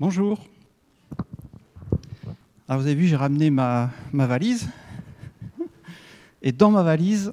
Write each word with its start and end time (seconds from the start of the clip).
Bonjour. 0.00 0.38
Alors 2.68 2.80
vous 2.80 2.86
avez 2.86 2.94
vu, 2.94 3.08
j'ai 3.08 3.16
ramené 3.16 3.50
ma, 3.50 3.90
valise. 4.12 4.68
Et 6.40 6.52
dans 6.52 6.70
ma 6.70 6.84
valise, 6.84 7.32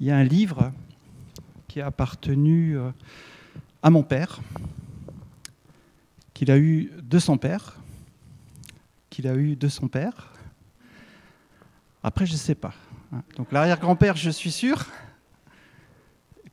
il 0.00 0.08
y 0.08 0.10
a 0.10 0.16
un 0.16 0.24
livre 0.24 0.72
qui 1.68 1.80
a 1.80 1.86
appartenu 1.86 2.76
euh, 2.76 2.90
à 3.84 3.90
mon 3.90 4.02
père, 4.02 4.40
qu'il 6.34 6.50
a 6.50 6.58
eu 6.58 6.90
de 7.00 7.20
son 7.20 7.38
père, 7.38 7.78
qu'il 9.08 9.28
a 9.28 9.36
eu 9.36 9.54
de 9.54 9.68
son 9.68 9.86
père. 9.86 10.32
Après, 12.02 12.26
je 12.26 12.32
ne 12.32 12.38
sais 12.38 12.56
pas. 12.56 12.74
Donc 13.36 13.52
l'arrière-grand-père, 13.52 14.16
je 14.16 14.30
suis 14.30 14.50
sûr. 14.50 14.84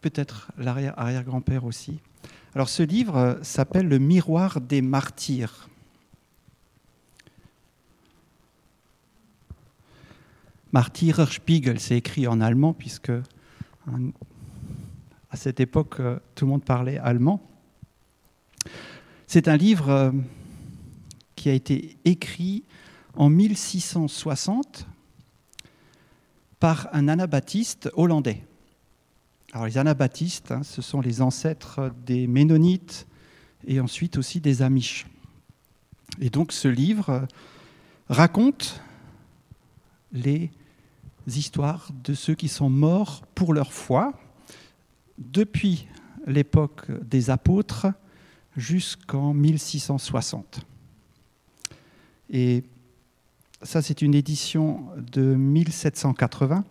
Peut-être 0.02 0.52
l'arrière-arrière-grand-père 0.60 1.66
aussi. 1.66 2.00
Alors 2.56 2.70
ce 2.70 2.84
livre 2.84 3.40
s'appelle 3.42 3.88
Le 3.88 3.98
miroir 3.98 4.62
des 4.62 4.84
martyrs. 4.84 5.70
Martyrerspiegel, 10.72 11.80
c'est 11.80 11.98
écrit 11.98 12.28
en 12.28 12.42
allemand 12.42 12.74
puisque 12.74 13.12
à 15.32 15.36
cette 15.36 15.60
époque 15.60 16.00
tout 16.36 16.46
le 16.46 16.52
monde 16.52 16.64
parlait 16.64 17.00
allemand. 17.00 17.42
C'est 19.26 19.48
un 19.48 19.58
livre 19.58 19.90
euh, 19.90 20.12
qui 21.36 21.50
a 21.50 21.54
été 21.54 21.98
écrit 22.06 22.64
en 23.16 23.30
1660 23.30 24.86
par 26.60 26.88
un 26.94 27.08
anabaptiste 27.08 27.90
hollandais. 27.96 28.44
Alors 29.54 29.68
les 29.68 29.78
anabaptistes, 29.78 30.52
hein, 30.52 30.64
ce 30.64 30.82
sont 30.82 31.00
les 31.00 31.22
ancêtres 31.22 31.94
des 32.08 32.26
Ménonites 32.26 33.06
et 33.68 33.80
ensuite 33.80 34.18
aussi 34.18 34.42
des 34.42 34.64
Amish. 34.64 35.06
Et 36.20 36.32
donc 36.32 36.52
ce 36.52 36.68
livre 36.68 37.28
raconte 38.10 38.82
les 40.12 40.50
histoires 41.28 41.92
de 42.04 42.16
ceux 42.16 42.34
qui 42.34 42.48
sont 42.48 42.72
morts 42.72 43.22
pour 43.36 43.54
leur 43.54 43.74
foi 43.74 44.14
depuis 45.20 45.88
l'époque 46.26 46.90
des 47.04 47.30
apôtres 47.30 47.86
jusqu'en 48.58 49.36
1660. 49.36 50.62
Et 52.32 52.64
ça, 53.62 53.84
c'est 53.84 54.02
une 54.02 54.16
édition 54.16 54.88
de 54.98 55.22
1780. 55.22 56.66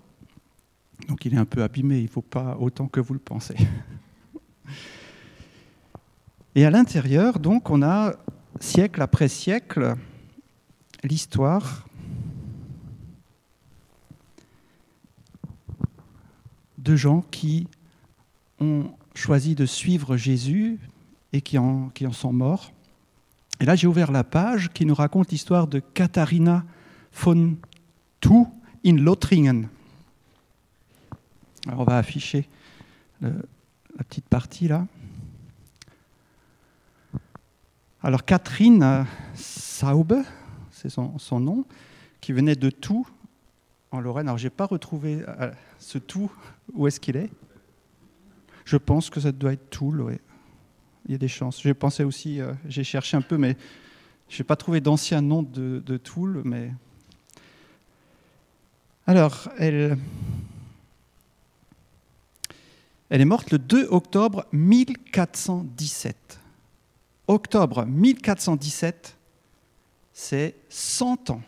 Donc 1.09 1.25
il 1.25 1.35
est 1.35 1.39
un 1.39 1.45
peu 1.45 1.63
abîmé, 1.63 1.99
il 1.99 2.05
ne 2.05 2.09
faut 2.09 2.23
pas 2.23 2.57
autant 2.59 2.87
que 2.87 3.01
vous 3.01 3.15
le 3.15 3.21
pensez. 3.21 3.57
Et 6.55 6.67
à 6.67 6.71
l'intérieur, 6.71 7.39
donc, 7.39 7.71
on 7.71 7.83
a 7.83 8.13
siècle 8.61 9.01
après 9.01 9.29
siècle 9.29 9.97
l'histoire 11.03 11.87
de 16.77 16.95
gens 16.95 17.25
qui 17.31 17.69
ont 18.61 18.91
choisi 19.15 19.55
de 19.55 19.65
suivre 19.65 20.17
Jésus 20.17 20.79
et 21.33 21.41
qui 21.41 21.57
en, 21.57 21.89
qui 21.89 22.07
en 22.07 22.13
sont 22.13 22.33
morts. 22.33 22.73
Et 23.61 23.65
là, 23.65 23.75
j'ai 23.75 23.87
ouvert 23.87 24.13
la 24.13 24.25
page 24.25 24.71
qui 24.75 24.85
nous 24.85 24.95
raconte 24.95 25.31
l'histoire 25.31 25.67
de 25.67 25.79
Katharina 25.79 26.65
von 27.15 27.55
Thou 28.21 28.49
in 28.85 28.97
Lothringen. 28.97 29.69
Alors, 31.67 31.81
on 31.81 31.85
va 31.85 31.99
afficher 31.99 32.49
la 33.21 33.31
petite 34.09 34.27
partie 34.29 34.69
là. 34.69 34.87
Alors 38.03 38.25
Catherine 38.25 39.07
Saube, 39.35 40.23
c'est 40.73 40.89
son, 40.89 41.41
nom, 41.41 41.65
qui 42.21 42.33
venait 42.33 42.57
de 42.57 42.69
Thou 42.69 43.07
en 43.93 44.01
Lorraine. 44.01 44.27
Alors 44.27 44.39
j'ai 44.39 44.51
pas 44.51 44.67
retrouvé 44.67 45.23
euh, 45.29 45.53
ce 45.79 45.99
Thou, 45.99 46.29
où 46.73 46.89
est-ce 46.89 46.99
qu'il 46.99 47.17
est, 47.17 47.31
Je 48.65 48.77
pense 48.77 49.09
que 49.09 49.21
ça 49.21 49.31
doit 49.31 49.53
être 49.53 49.71
Toul, 49.71 50.01
oui 50.01 50.19
il 51.07 51.13
y 51.13 51.15
a 51.15 51.19
des 51.19 51.29
chances. 51.29 51.61
J'ai 51.63 51.75
pensé 51.75 52.05
aussi, 52.05 52.41
euh, 52.41 52.53
j'ai 52.69 52.85
cherché 52.85 53.17
un 53.17 53.23
peu, 53.23 53.37
mais 53.37 53.57
je 54.29 54.39
n'ai 54.39 54.45
pas 54.47 54.57
trouvé 54.57 54.81
d'ancien 54.81 55.21
nom 55.21 55.43
de, 55.43 55.83
de 55.85 55.97
Toul. 55.97 56.43
Mais... 56.45 56.73
Alors, 59.07 59.51
elle, 59.59 59.99
elle 63.13 63.21
est 63.21 63.27
morte 63.27 63.51
le 63.51 63.59
2 63.59 63.89
octobre 63.91 64.47
1417. 64.53 66.41
Octobre 67.29 67.85
1417, 67.85 69.19
c'est 70.15 70.55
100 70.71 71.29
ans 71.29 71.43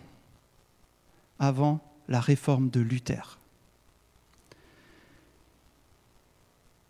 avant 1.38 1.80
la 2.06 2.20
réforme 2.20 2.68
de 2.68 2.80
Luther. 2.80 3.38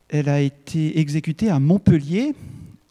elle 0.08 0.28
a 0.28 0.40
été 0.40 1.00
exécutée 1.00 1.50
à 1.50 1.58
Montpellier, 1.58 2.34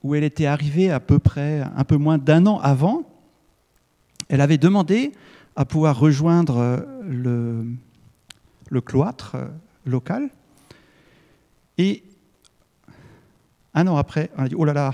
où 0.04 0.16
elle 0.16 0.24
était 0.24 0.46
arrivée 0.46 0.92
à 0.92 1.00
peu 1.00 1.20
près 1.20 1.62
un 1.76 1.84
peu 1.84 1.96
moins 1.96 2.18
d'un 2.18 2.46
an 2.48 2.60
avant. 2.60 3.04
Elle 4.28 4.42
avait 4.42 4.58
demandé 4.58 5.14
à 5.56 5.64
pouvoir 5.64 5.98
rejoindre 5.98 6.86
le, 7.02 7.66
le 8.70 8.82
cloître 8.82 9.38
local. 9.86 10.30
Et 11.78 12.04
un 13.74 13.88
an 13.88 13.98
après, 13.98 14.30
on 14.38 14.44
a 14.44 14.50
dit, 14.50 14.56
oh 14.56 14.66
là 14.66 14.74
là, 14.74 14.94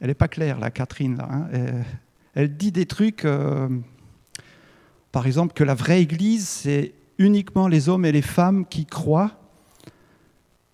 elle 0.00 0.08
n'est 0.08 0.14
pas 0.14 0.28
claire, 0.28 0.58
la 0.58 0.70
Catherine, 0.70 1.16
là. 1.16 1.28
Hein. 1.30 1.48
Elle, 2.34 2.56
dit 2.56 2.70
des 2.70 2.86
trucs, 2.86 3.24
euh, 3.24 3.68
par 5.10 5.26
exemple, 5.26 5.54
que 5.54 5.64
la 5.64 5.74
vraie 5.74 6.02
Église, 6.02 6.46
c'est 6.46 6.92
uniquement 7.18 7.66
les 7.66 7.88
hommes 7.88 8.04
et 8.04 8.12
les 8.12 8.22
femmes 8.22 8.64
qui 8.66 8.86
croient 8.86 9.38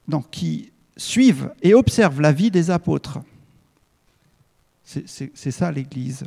donc, 0.09 0.31
qui 0.31 0.73
suivent 0.97 1.53
et 1.63 1.75
observent 1.75 2.21
la 2.21 2.33
vie 2.33 2.51
des 2.51 2.71
apôtres. 2.71 3.19
C'est 4.85 5.51
ça 5.51 5.73
l'Église. 5.73 6.25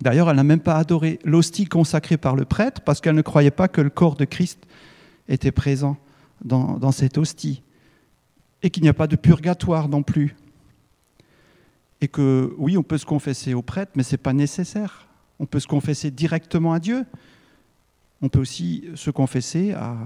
D'ailleurs, 0.00 0.30
elle 0.30 0.36
n'a 0.36 0.44
même 0.44 0.60
pas 0.60 0.76
adoré 0.76 1.18
l'hostie 1.24 1.66
consacrée 1.66 2.16
par 2.16 2.36
le 2.36 2.44
prêtre 2.44 2.80
parce 2.82 3.00
qu'elle 3.00 3.16
ne 3.16 3.22
croyait 3.22 3.50
pas 3.50 3.68
que 3.68 3.80
le 3.80 3.90
corps 3.90 4.16
de 4.16 4.24
Christ 4.24 4.60
était 5.28 5.50
présent 5.50 5.96
dans, 6.44 6.92
cette 6.92 7.18
hostie 7.18 7.62
et 8.62 8.70
qu'il 8.70 8.82
n'y 8.82 8.88
a 8.88 8.94
pas 8.94 9.06
de 9.06 9.16
purgatoire 9.16 9.88
non 9.88 10.02
plus. 10.02 10.36
Et 12.00 12.08
que 12.08 12.54
oui, 12.58 12.76
on 12.76 12.82
peut 12.82 12.98
se 12.98 13.06
confesser 13.06 13.54
au 13.54 13.62
prêtre, 13.62 13.92
mais 13.94 14.02
ce 14.02 14.12
n'est 14.12 14.18
pas 14.18 14.32
nécessaire. 14.32 15.08
On 15.38 15.46
peut 15.46 15.60
se 15.60 15.66
confesser 15.66 16.10
directement 16.10 16.72
à 16.72 16.80
Dieu. 16.80 17.04
On 18.22 18.28
peut 18.28 18.40
aussi 18.40 18.84
se 18.94 19.10
confesser 19.10 19.72
à 19.72 19.96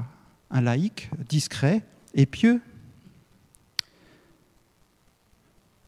un 0.51 0.61
laïc 0.61 1.11
discret 1.29 1.83
et 2.15 2.27
pieux, 2.27 2.61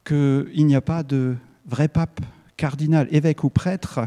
qu'il 0.05 0.67
n'y 0.67 0.75
a 0.75 0.81
pas 0.81 1.03
de 1.03 1.37
vrai 1.67 1.89
pape, 1.89 2.21
cardinal, 2.57 3.09
évêque 3.11 3.45
ou 3.45 3.51
prêtre 3.51 4.01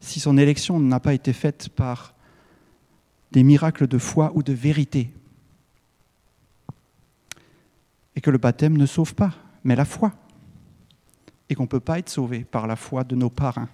si 0.00 0.20
son 0.20 0.38
élection 0.38 0.78
n'a 0.80 1.00
pas 1.00 1.14
été 1.14 1.32
faite 1.32 1.68
par 1.70 2.14
des 3.32 3.42
miracles 3.42 3.86
de 3.86 3.98
foi 3.98 4.32
ou 4.34 4.42
de 4.42 4.52
vérité. 4.52 5.10
Et 8.18 8.20
que 8.20 8.30
le 8.30 8.38
baptême 8.38 8.76
ne 8.76 8.84
sauve 8.84 9.14
pas, 9.14 9.32
mais 9.62 9.76
la 9.76 9.84
foi. 9.84 10.12
Et 11.48 11.54
qu'on 11.54 11.62
ne 11.62 11.68
peut 11.68 11.78
pas 11.78 12.00
être 12.00 12.08
sauvé 12.08 12.42
par 12.42 12.66
la 12.66 12.74
foi 12.74 13.04
de 13.04 13.14
nos 13.14 13.30
parrains. 13.30 13.68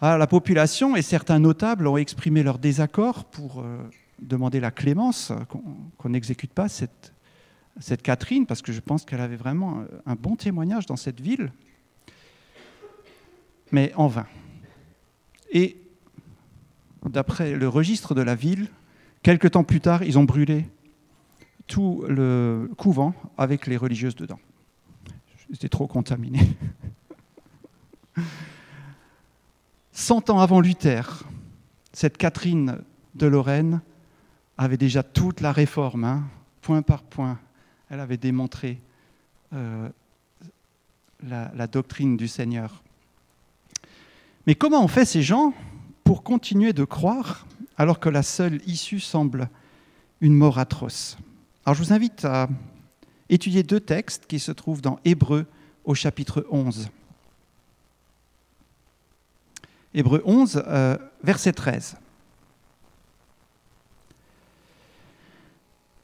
La 0.00 0.26
population 0.26 0.96
et 0.96 1.02
certains 1.02 1.38
notables 1.38 1.86
ont 1.86 1.98
exprimé 1.98 2.42
leur 2.42 2.58
désaccord 2.58 3.26
pour 3.26 3.60
euh, 3.60 3.76
demander 4.18 4.60
la 4.60 4.70
clémence, 4.70 5.30
qu'on 5.98 6.08
n'exécute 6.08 6.54
pas 6.54 6.70
cette, 6.70 7.12
cette 7.80 8.00
Catherine, 8.00 8.46
parce 8.46 8.62
que 8.62 8.72
je 8.72 8.80
pense 8.80 9.04
qu'elle 9.04 9.20
avait 9.20 9.36
vraiment 9.36 9.84
un 10.06 10.14
bon 10.14 10.34
témoignage 10.34 10.86
dans 10.86 10.96
cette 10.96 11.20
ville, 11.20 11.52
mais 13.72 13.92
en 13.94 14.06
vain. 14.06 14.26
Et 15.52 15.76
d'après 17.04 17.56
le 17.56 17.68
registre 17.68 18.14
de 18.14 18.22
la 18.22 18.34
ville, 18.34 18.68
quelques 19.22 19.50
temps 19.50 19.64
plus 19.64 19.82
tard, 19.82 20.02
ils 20.02 20.18
ont 20.18 20.24
brûlé 20.24 20.64
tout 21.66 22.04
le 22.08 22.70
couvent 22.76 23.14
avec 23.38 23.66
les 23.66 23.76
religieuses 23.76 24.16
dedans. 24.16 24.38
C'était 25.50 25.68
trop 25.68 25.86
contaminé. 25.86 26.40
Cent 29.92 30.30
ans 30.30 30.40
avant 30.40 30.60
Luther, 30.60 31.24
cette 31.92 32.16
Catherine 32.16 32.78
de 33.14 33.26
Lorraine 33.26 33.80
avait 34.58 34.76
déjà 34.76 35.02
toute 35.02 35.40
la 35.40 35.52
réforme, 35.52 36.04
hein, 36.04 36.24
point 36.62 36.82
par 36.82 37.02
point. 37.02 37.38
Elle 37.90 38.00
avait 38.00 38.16
démontré 38.16 38.80
euh, 39.52 39.88
la 41.22 41.66
doctrine 41.66 42.16
du 42.16 42.28
Seigneur. 42.28 42.82
Mais 44.46 44.54
comment 44.54 44.82
ont 44.82 44.88
fait 44.88 45.04
ces 45.04 45.22
gens 45.22 45.54
pour 46.02 46.22
continuer 46.22 46.72
de 46.72 46.84
croire 46.84 47.46
alors 47.78 47.98
que 47.98 48.08
la 48.08 48.22
seule 48.22 48.60
issue 48.66 49.00
semble 49.00 49.48
une 50.20 50.34
mort 50.34 50.58
atroce? 50.58 51.16
Alors 51.66 51.74
je 51.74 51.82
vous 51.82 51.92
invite 51.94 52.24
à 52.26 52.48
étudier 53.30 53.62
deux 53.62 53.80
textes 53.80 54.26
qui 54.26 54.38
se 54.38 54.52
trouvent 54.52 54.82
dans 54.82 54.98
Hébreu 55.04 55.46
au 55.84 55.94
chapitre 55.94 56.46
11. 56.50 56.90
Hébreu 59.94 60.22
11, 60.26 60.62
euh, 60.66 60.98
verset 61.22 61.52
13. 61.52 61.96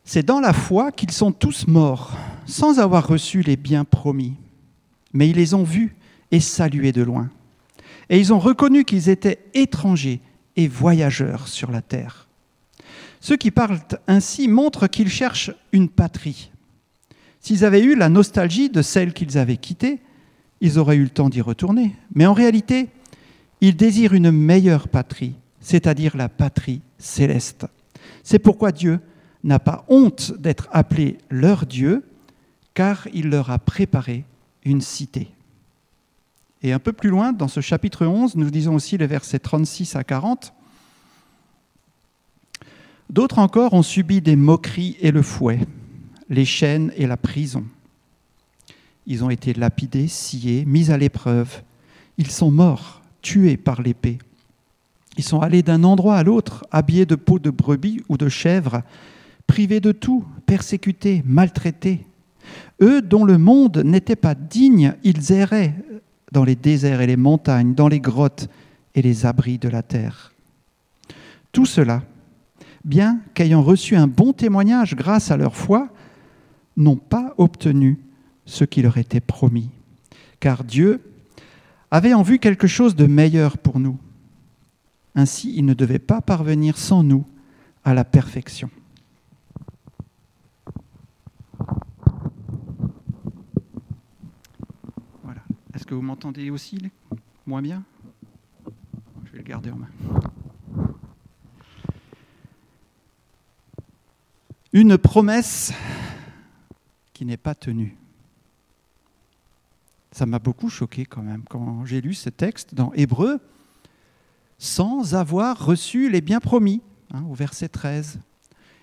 C'est 0.05 0.25
dans 0.25 0.41
la 0.41 0.55
foi 0.55 0.93
qu'ils 0.93 1.13
sont 1.13 1.31
tous 1.31 1.67
morts, 1.67 2.17
sans 2.47 2.81
avoir 2.81 3.07
reçu 3.07 3.43
les 3.43 3.57
biens 3.57 3.85
promis. 3.85 4.37
Mais 5.13 5.29
ils 5.29 5.37
les 5.37 5.53
ont 5.53 5.65
vus 5.65 5.95
et 6.31 6.41
salués 6.41 6.93
de 6.93 7.03
loin. 7.03 7.29
Et 8.09 8.19
ils 8.19 8.33
ont 8.33 8.39
reconnu 8.39 8.85
qu'ils 8.85 9.11
étaient 9.11 9.51
étrangers 9.53 10.21
et 10.57 10.69
voyageurs 10.69 11.49
sur 11.49 11.71
la 11.71 11.83
terre. 11.83 12.30
Ceux 13.21 13.37
qui 13.37 13.51
parlent 13.51 13.81
ainsi 14.07 14.49
montrent 14.49 14.87
qu'ils 14.87 15.11
cherchent 15.11 15.53
une 15.73 15.89
patrie. 15.89 16.51
S'ils 17.41 17.65
avaient 17.65 17.83
eu 17.83 17.95
la 17.95 18.09
nostalgie 18.09 18.71
de 18.71 18.83
celle 18.83 19.13
qu'ils 19.13 19.39
avaient 19.39 19.57
quittée, 19.57 20.01
ils 20.61 20.79
auraient 20.79 20.97
eu 20.97 21.05
le 21.05 21.11
temps 21.11 21.29
d'y 21.29 21.41
retourner. 21.41 21.95
Mais 22.15 22.27
en 22.27 22.35
réalité, 22.35 22.89
ils 23.61 23.77
désirent 23.77 24.15
une 24.15 24.31
meilleure 24.31 24.89
patrie, 24.89 25.35
c'est-à-dire 25.61 26.17
la 26.17 26.29
patrie 26.29 26.83
céleste. 26.99 27.67
C'est 28.23 28.39
pourquoi 28.39 28.73
Dieu 28.73 29.01
n'a 29.45 29.59
pas 29.59 29.85
honte 29.89 30.33
d'être 30.39 30.69
appelé 30.73 31.19
leur 31.31 31.67
Dieu, 31.67 32.05
car 32.75 33.07
il 33.13 33.31
leur 33.31 33.51
a 33.51 33.59
préparé 33.59 34.25
une 34.65 34.81
cité. 34.81 35.29
Et 36.63 36.73
un 36.73 36.79
peu 36.79 36.93
plus 36.93 37.09
loin, 37.09 37.33
dans 37.33 37.49
ce 37.49 37.61
chapitre 37.61 38.05
11, 38.05 38.37
nous 38.37 38.51
disons 38.51 38.75
aussi 38.75 38.99
les 38.99 39.07
versets 39.07 39.39
36 39.39 39.97
à 39.97 40.05
40, 40.05 40.53
D'autres 43.11 43.41
encore 43.41 43.75
ont 43.75 43.83
subi 43.83 44.21
des 44.21 44.37
moqueries 44.37 44.97
et 45.01 45.11
le 45.11 45.23
fouet, 45.23 45.59
les 46.29 46.45
chaînes 46.45 46.93
et 46.97 47.09
la 47.09 47.17
prison. 47.17 47.65
Ils 49.05 49.25
ont 49.25 49.31
été 49.31 49.53
lapidés, 49.53 50.07
sciés, 50.07 50.65
mis 50.65 50.93
à 50.93 50.97
l'épreuve. 50.97 51.63
Ils 52.19 52.31
sont 52.31 52.53
morts, 52.53 53.03
tués 53.21 53.57
par 53.57 53.83
l'épée. 53.83 54.19
Ils 55.17 55.25
sont 55.25 55.41
allés 55.41 55.65
d'un 55.65 55.83
endroit 55.83 56.19
à 56.19 56.23
l'autre, 56.23 56.65
habillés 56.71 57.05
de 57.05 57.17
peau 57.17 57.41
de 57.41 57.51
brebis 57.51 58.01
ou 58.09 58.17
de 58.17 58.29
chèvre, 58.29 58.83
privés 59.49 59.81
de 59.81 59.91
tout, 59.91 60.25
persécutés, 60.47 61.25
maltraités. 61.27 62.07
Eux 62.81 63.03
dont 63.03 63.25
le 63.25 63.39
monde 63.39 63.79
n'était 63.79 64.15
pas 64.15 64.37
digne, 64.37 64.95
ils 65.03 65.33
erraient 65.33 65.75
dans 66.31 66.45
les 66.45 66.55
déserts 66.55 67.01
et 67.01 67.09
les 67.09 67.17
montagnes, 67.17 67.75
dans 67.75 67.89
les 67.89 67.99
grottes 67.99 68.49
et 68.95 69.03
les 69.03 69.27
abris 69.27 69.59
de 69.59 69.69
la 69.69 69.83
terre. 69.83 70.33
Tout 71.51 71.67
cela, 71.67 72.05
bien 72.85 73.21
qu'ayant 73.35 73.63
reçu 73.63 73.97
un 73.97 74.07
bon 74.07 74.33
témoignage 74.33 74.95
grâce 74.95 75.31
à 75.31 75.37
leur 75.37 75.57
foi, 75.57 75.89
n'ont 76.77 76.97
pas 76.97 77.35
obtenu 77.39 77.99
ce 78.47 78.65
qui 78.65 78.83
leur 78.83 78.99
était 78.99 79.21
promis. 79.21 79.71
Car 80.41 80.65
Dieu 80.65 81.01
avait 81.91 82.15
en 82.15 82.23
vue 82.23 82.39
quelque 82.39 82.67
chose 82.67 82.97
de 82.97 83.07
meilleur 83.07 83.59
pour 83.59 83.79
nous. 83.79 83.99
Ainsi, 85.15 85.53
il 85.57 85.65
ne 85.65 85.75
devait 85.75 85.99
pas 85.99 86.21
parvenir 86.21 86.79
sans 86.79 87.03
nous 87.03 87.27
à 87.85 87.95
la 87.95 88.05
perfection. 88.05 88.71
Voilà. 95.25 95.43
Est-ce 95.75 95.85
que 95.85 95.95
vous 95.95 96.03
m'entendez 96.03 96.51
aussi 96.51 96.79
moins 97.47 97.63
bien? 97.63 97.83
Je 99.25 99.33
vais 99.33 99.39
le 99.39 99.45
garder 99.45 99.71
en 99.71 99.77
main. 99.77 99.89
Une 104.73 104.97
promesse 104.99 105.73
qui 107.13 107.25
n'est 107.25 107.37
pas 107.37 107.55
tenue. 107.55 107.97
Ça 110.13 110.27
m'a 110.27 110.39
beaucoup 110.39 110.69
choqué 110.69 111.05
quand 111.05 111.23
même 111.23 111.45
quand 111.49 111.85
j'ai 111.85 112.01
lu 112.01 112.15
ce 112.15 112.31
texte 112.31 112.75
dans 112.75 112.93
Hébreu, 112.95 113.41
sans 114.59 115.15
avoir 115.15 115.65
reçu 115.65 116.11
les 116.11 116.21
biens 116.21 116.41
promis, 116.41 116.83
hein, 117.13 117.25
au 117.29 117.35
verset 117.35 117.69
13. 117.69 118.21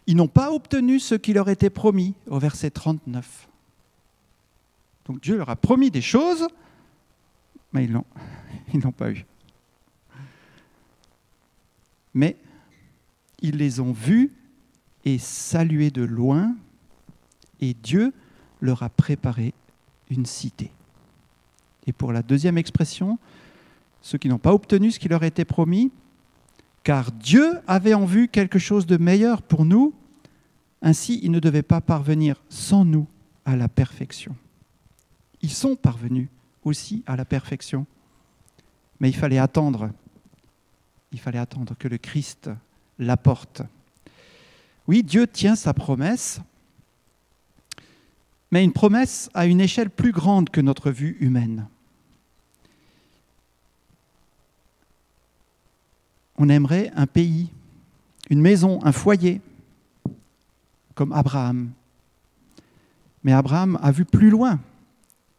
Ils 0.08 0.16
n'ont 0.16 0.28
pas 0.28 0.52
obtenu 0.52 1.00
ce 1.00 1.16
qui 1.16 1.34
leur 1.34 1.50
était 1.50 1.70
promis, 1.70 2.16
au 2.28 2.40
verset 2.40 2.70
39. 2.70 3.48
Donc 5.06 5.22
Dieu 5.22 5.38
leur 5.38 5.50
a 5.50 5.56
promis 5.56 5.90
des 5.90 6.02
choses, 6.02 6.48
mais 7.72 7.86
ils 7.86 7.92
ne 7.92 8.82
l'ont 8.82 8.92
pas 8.92 9.12
eu. 9.12 9.26
Mais 12.14 12.38
ils 13.42 13.56
les 13.56 13.80
ont 13.80 13.94
vus 13.94 14.34
et 15.06 15.18
salué 15.18 15.92
de 15.92 16.04
loin, 16.04 16.56
et 17.62 17.74
Dieu 17.74 18.14
leur 18.62 18.84
a 18.84 18.90
préparé 18.90 19.54
une 20.10 20.26
cité. 20.26 20.72
Et 21.86 21.94
pour 21.94 22.12
la 22.12 22.22
deuxième 22.22 22.58
expression, 22.58 23.18
ceux 24.02 24.18
qui 24.18 24.30
n'ont 24.30 24.38
pas 24.38 24.54
obtenu 24.54 24.92
ce 24.92 25.00
qui 25.00 25.08
leur 25.08 25.24
était 25.24 25.46
promis, 25.46 25.92
car 26.84 27.12
Dieu 27.12 27.60
avait 27.68 27.94
en 27.94 28.06
vue 28.06 28.28
quelque 28.28 28.60
chose 28.60 28.86
de 28.86 28.98
meilleur 28.98 29.42
pour 29.42 29.66
nous, 29.66 29.94
ainsi 30.82 31.20
ils 31.24 31.32
ne 31.32 31.40
devaient 31.40 31.64
pas 31.64 31.82
parvenir 31.82 32.42
sans 32.50 32.86
nous 32.86 33.08
à 33.46 33.56
la 33.56 33.68
perfection. 33.68 34.36
Ils 35.42 35.52
sont 35.52 35.76
parvenus 35.76 36.30
aussi 36.64 37.04
à 37.06 37.16
la 37.16 37.26
perfection, 37.26 37.86
mais 39.00 39.10
il 39.10 39.16
fallait 39.16 39.38
attendre, 39.38 39.92
il 41.12 41.20
fallait 41.20 41.40
attendre 41.40 41.76
que 41.78 41.88
le 41.88 41.98
Christ 41.98 42.50
l'apporte 43.00 43.62
oui, 44.88 45.04
Dieu 45.04 45.28
tient 45.28 45.56
sa 45.56 45.74
promesse, 45.74 46.40
mais 48.52 48.64
une 48.64 48.72
promesse 48.72 49.30
à 49.34 49.46
une 49.46 49.60
échelle 49.60 49.90
plus 49.90 50.12
grande 50.12 50.50
que 50.50 50.62
notre 50.62 50.92
vue 50.92 51.18
humaine. 51.20 51.68
On 56.38 56.48
aimerait 56.50 56.92
un 56.96 57.08
pays, 57.08 57.50
une 58.30 58.42
maison, 58.42 58.80
un 58.86 58.92
foyer, 58.92 59.42
comme 60.96 61.12
Abraham. 61.12 61.72
Mais 63.24 63.34
Abraham 63.34 63.78
a 63.82 63.92
vu 63.92 64.06
plus 64.06 64.30
loin. 64.30 64.60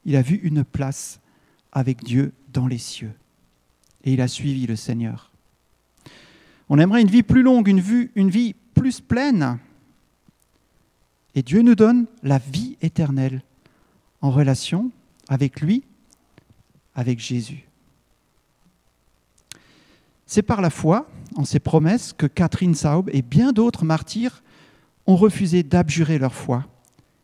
Il 0.04 0.16
a 0.16 0.22
vu 0.22 0.36
une 0.42 0.64
place 0.64 1.20
avec 1.72 2.04
Dieu 2.04 2.32
dans 2.52 2.66
les 2.66 2.78
cieux. 2.78 3.12
Et 4.04 4.12
il 4.12 4.20
a 4.20 4.28
suivi 4.28 4.66
le 4.66 4.76
Seigneur. 4.76 5.32
On 6.68 6.78
aimerait 6.78 7.00
une 7.00 7.08
vie 7.08 7.22
plus 7.22 7.42
longue, 7.42 7.68
une, 7.68 7.80
vue, 7.80 8.10
une 8.14 8.30
vie 8.30 8.54
plus 8.78 9.00
pleine. 9.00 9.58
Et 11.34 11.42
Dieu 11.42 11.62
nous 11.62 11.74
donne 11.74 12.06
la 12.22 12.38
vie 12.38 12.76
éternelle 12.80 13.42
en 14.20 14.30
relation 14.30 14.90
avec 15.28 15.60
lui, 15.60 15.84
avec 16.94 17.18
Jésus. 17.18 17.64
C'est 20.26 20.42
par 20.42 20.60
la 20.60 20.70
foi 20.70 21.08
en 21.36 21.44
ces 21.44 21.58
promesses 21.58 22.12
que 22.12 22.26
Catherine 22.26 22.74
Saub 22.74 23.08
et 23.12 23.22
bien 23.22 23.52
d'autres 23.52 23.84
martyrs 23.84 24.42
ont 25.06 25.16
refusé 25.16 25.62
d'abjurer 25.62 26.18
leur 26.18 26.34
foi 26.34 26.66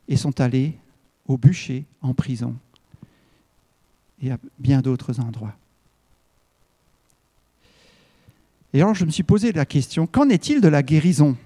et 0.08 0.16
sont 0.16 0.40
allés 0.40 0.78
au 1.26 1.37
bûcher, 1.37 1.84
en 2.02 2.14
prison 2.14 2.56
et 4.23 4.30
à 4.30 4.38
bien 4.58 4.80
d'autres 4.80 5.20
endroits. 5.20 5.54
Et 8.73 8.80
alors 8.80 8.94
je 8.94 9.04
me 9.04 9.11
suis 9.11 9.23
posé 9.23 9.52
la 9.52 9.66
question, 9.66 10.06
qu'en 10.06 10.28
est-il 10.28 10.61
de 10.61 10.68
la 10.68 10.82
guérison 10.82 11.37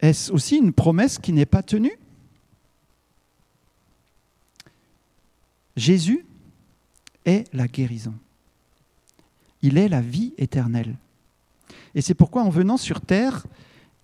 Est-ce 0.00 0.32
aussi 0.32 0.56
une 0.56 0.72
promesse 0.72 1.18
qui 1.18 1.32
n'est 1.32 1.46
pas 1.46 1.62
tenue? 1.62 1.96
Jésus 5.76 6.24
est 7.24 7.44
la 7.52 7.68
guérison. 7.68 8.14
Il 9.62 9.78
est 9.78 9.88
la 9.88 10.00
vie 10.00 10.32
éternelle. 10.38 10.96
Et 11.94 12.00
c'est 12.00 12.14
pourquoi 12.14 12.42
en 12.42 12.50
venant 12.50 12.76
sur 12.76 13.00
terre, 13.00 13.46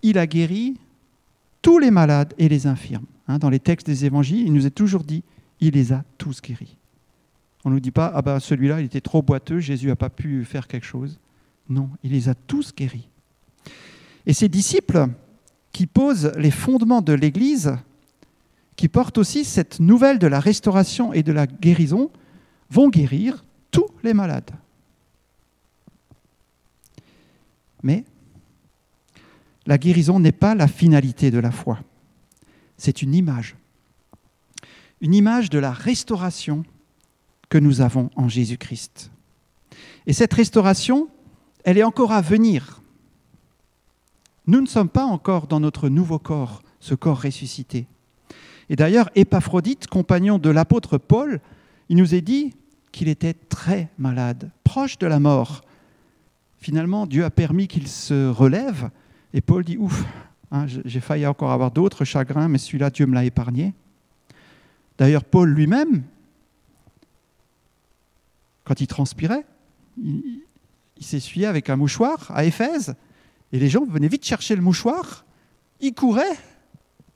il 0.02 0.18
a 0.18 0.26
guéri 0.26 0.76
tous 1.62 1.78
les 1.78 1.90
malades 1.90 2.34
et 2.38 2.48
les 2.48 2.66
infirmes. 2.66 3.06
Hein, 3.28 3.38
dans 3.38 3.50
les 3.50 3.58
textes 3.58 3.86
des 3.86 4.04
évangiles, 4.04 4.46
il 4.46 4.52
nous 4.52 4.66
est 4.66 4.70
toujours 4.70 5.02
dit, 5.02 5.22
il 5.60 5.74
les 5.74 5.92
a 5.92 6.04
tous 6.18 6.40
guéris. 6.40 6.76
On 7.64 7.70
ne 7.70 7.74
nous 7.74 7.80
dit 7.80 7.90
pas, 7.90 8.12
ah 8.14 8.22
ben 8.22 8.38
celui-là, 8.38 8.80
il 8.80 8.86
était 8.86 9.00
trop 9.00 9.22
boiteux, 9.22 9.58
Jésus 9.58 9.88
n'a 9.88 9.96
pas 9.96 10.10
pu 10.10 10.44
faire 10.44 10.68
quelque 10.68 10.86
chose. 10.86 11.18
Non, 11.68 11.90
il 12.04 12.12
les 12.12 12.28
a 12.28 12.34
tous 12.34 12.72
guéris. 12.72 13.08
Et 14.26 14.32
ces 14.32 14.48
disciples 14.48 15.08
qui 15.76 15.86
posent 15.86 16.32
les 16.38 16.50
fondements 16.50 17.02
de 17.02 17.12
l'Église, 17.12 17.76
qui 18.76 18.88
portent 18.88 19.18
aussi 19.18 19.44
cette 19.44 19.78
nouvelle 19.78 20.18
de 20.18 20.26
la 20.26 20.40
restauration 20.40 21.12
et 21.12 21.22
de 21.22 21.32
la 21.32 21.46
guérison, 21.46 22.10
vont 22.70 22.88
guérir 22.88 23.44
tous 23.70 23.90
les 24.02 24.14
malades. 24.14 24.52
Mais 27.82 28.06
la 29.66 29.76
guérison 29.76 30.18
n'est 30.18 30.32
pas 30.32 30.54
la 30.54 30.66
finalité 30.66 31.30
de 31.30 31.40
la 31.40 31.50
foi. 31.50 31.78
C'est 32.78 33.02
une 33.02 33.14
image. 33.14 33.54
Une 35.02 35.12
image 35.12 35.50
de 35.50 35.58
la 35.58 35.72
restauration 35.72 36.64
que 37.50 37.58
nous 37.58 37.82
avons 37.82 38.08
en 38.16 38.30
Jésus-Christ. 38.30 39.10
Et 40.06 40.14
cette 40.14 40.32
restauration, 40.32 41.10
elle 41.64 41.76
est 41.76 41.84
encore 41.84 42.12
à 42.12 42.22
venir. 42.22 42.80
Nous 44.46 44.60
ne 44.60 44.66
sommes 44.66 44.88
pas 44.88 45.04
encore 45.04 45.46
dans 45.46 45.60
notre 45.60 45.88
nouveau 45.88 46.18
corps 46.18 46.62
ce 46.80 46.94
corps 46.94 47.20
ressuscité. 47.20 47.86
Et 48.68 48.76
d'ailleurs, 48.76 49.10
Épaphrodite, 49.14 49.86
compagnon 49.86 50.38
de 50.38 50.50
l'apôtre 50.50 50.98
Paul, 50.98 51.40
il 51.88 51.96
nous 51.96 52.14
est 52.14 52.20
dit 52.20 52.54
qu'il 52.92 53.08
était 53.08 53.34
très 53.34 53.88
malade, 53.98 54.50
proche 54.64 54.98
de 54.98 55.06
la 55.06 55.20
mort. 55.20 55.62
Finalement, 56.58 57.06
Dieu 57.06 57.24
a 57.24 57.30
permis 57.30 57.68
qu'il 57.68 57.88
se 57.88 58.28
relève, 58.28 58.90
et 59.34 59.40
Paul 59.40 59.64
dit, 59.64 59.76
ouf, 59.76 60.04
hein, 60.50 60.66
j'ai 60.66 61.00
failli 61.00 61.26
encore 61.26 61.52
avoir 61.52 61.70
d'autres 61.70 62.04
chagrins, 62.04 62.48
mais 62.48 62.58
celui-là, 62.58 62.90
Dieu 62.90 63.06
me 63.06 63.14
l'a 63.14 63.24
épargné. 63.24 63.74
D'ailleurs, 64.98 65.24
Paul 65.24 65.50
lui-même, 65.50 66.02
quand 68.64 68.80
il 68.80 68.86
transpirait, 68.86 69.44
il, 70.02 70.42
s'essuyait 71.00 71.46
avec 71.46 71.68
un 71.68 71.76
mouchoir 71.76 72.30
à 72.34 72.44
Éphèse, 72.44 72.94
et 73.52 73.58
les 73.58 73.68
gens 73.68 73.84
venaient 73.84 74.08
vite 74.08 74.24
chercher 74.24 74.56
le 74.56 74.62
mouchoir, 74.62 75.24
il 75.80 75.94
courait, 75.94 76.36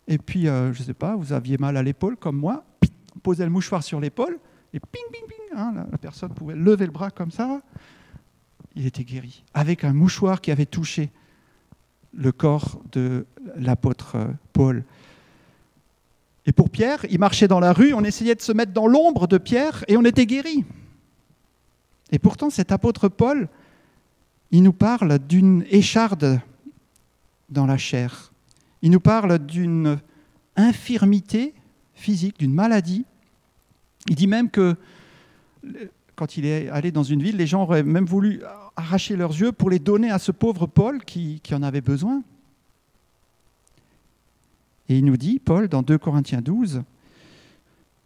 et 0.08 0.18
puis, 0.18 0.48
euh, 0.48 0.72
je 0.72 0.80
ne 0.80 0.84
sais 0.84 0.94
pas, 0.94 1.14
vous 1.16 1.32
aviez 1.32 1.58
mal 1.58 1.76
à 1.76 1.82
l'épaule 1.82 2.16
comme 2.16 2.36
moi, 2.36 2.64
on 3.14 3.18
posait 3.20 3.44
le 3.44 3.50
mouchoir 3.50 3.82
sur 3.82 4.00
l'épaule, 4.00 4.38
et 4.72 4.80
ping, 4.80 5.02
ping, 5.12 5.26
ping, 5.26 5.58
hein, 5.58 5.86
la, 5.90 5.98
personne 5.98 6.30
pouvait 6.30 6.54
lever 6.54 6.86
le 6.86 6.92
bras 6.92 7.10
comme 7.10 7.30
ça, 7.30 7.60
il 8.76 8.86
était 8.86 9.04
guéri, 9.04 9.44
avec 9.54 9.84
un 9.84 9.92
mouchoir 9.92 10.40
qui 10.40 10.50
avait 10.50 10.66
touché 10.66 11.10
le 12.12 12.32
corps 12.32 12.80
de 12.92 13.26
l'apôtre 13.56 14.16
Paul. 14.52 14.84
Et 16.46 16.52
pour 16.52 16.70
Pierre, 16.70 17.04
il 17.10 17.18
marchait 17.18 17.48
dans 17.48 17.60
la 17.60 17.72
rue, 17.72 17.94
on 17.94 18.02
essayait 18.02 18.34
de 18.34 18.42
se 18.42 18.52
mettre 18.52 18.72
dans 18.72 18.86
l'ombre 18.86 19.26
de 19.26 19.38
Pierre 19.38 19.84
et 19.88 19.96
on 19.96 20.04
était 20.04 20.26
guéri. 20.26 20.64
Et 22.10 22.18
pourtant, 22.18 22.50
cet 22.50 22.72
apôtre 22.72 23.08
Paul, 23.08 23.48
il 24.50 24.62
nous 24.62 24.72
parle 24.72 25.18
d'une 25.18 25.64
écharde 25.70 26.40
dans 27.48 27.66
la 27.66 27.78
chair. 27.78 28.32
Il 28.82 28.90
nous 28.90 29.00
parle 29.00 29.38
d'une 29.38 30.00
infirmité 30.56 31.54
physique, 31.94 32.38
d'une 32.38 32.54
maladie. 32.54 33.04
Il 34.08 34.14
dit 34.16 34.26
même 34.26 34.50
que 34.50 34.76
quand 36.20 36.36
il 36.36 36.44
est 36.44 36.68
allé 36.68 36.92
dans 36.92 37.02
une 37.02 37.22
ville, 37.22 37.36
les 37.36 37.46
gens 37.46 37.62
auraient 37.62 37.82
même 37.82 38.04
voulu 38.04 38.42
arracher 38.76 39.16
leurs 39.16 39.32
yeux 39.32 39.52
pour 39.52 39.70
les 39.70 39.78
donner 39.78 40.10
à 40.10 40.18
ce 40.18 40.32
pauvre 40.32 40.66
Paul 40.66 41.02
qui, 41.04 41.40
en 41.52 41.62
avait 41.62 41.80
besoin. 41.80 42.22
Et 44.88 44.98
il 44.98 45.04
nous 45.04 45.16
dit, 45.16 45.38
Paul, 45.38 45.68
dans 45.68 45.82
2 45.82 45.96
Corinthiens 45.98 46.42
12, 46.42 46.82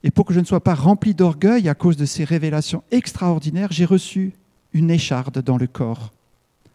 et 0.04 0.12
pour 0.12 0.26
que 0.26 0.34
je 0.34 0.38
ne 0.38 0.44
sois 0.44 0.62
pas 0.62 0.74
rempli 0.74 1.14
d'orgueil 1.14 1.68
à 1.68 1.74
cause 1.74 1.96
de 1.96 2.04
ces 2.04 2.22
révélations 2.24 2.84
extraordinaires, 2.92 3.72
j'ai 3.72 3.84
reçu 3.84 4.34
une 4.72 4.90
écharde 4.90 5.42
dans 5.42 5.56
le 5.56 5.66
corps, 5.66 6.12